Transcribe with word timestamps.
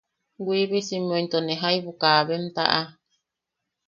Wiibisimmeu 0.45 1.19
into 1.21 1.37
ne 1.41 1.55
jaibu 1.61 1.91
kaabem 2.01 2.43
taʼa. 2.55 2.81